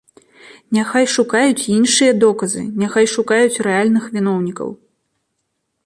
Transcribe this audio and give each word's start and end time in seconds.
Няхай 0.77 1.05
шукаюць 1.15 1.67
іншыя 1.75 2.11
доказы, 2.23 2.61
няхай 2.85 3.05
шукаюць 3.15 3.61
рэальных 3.69 4.03
віноўнікаў. 4.19 4.69